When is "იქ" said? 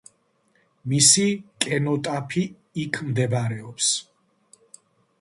2.87-3.01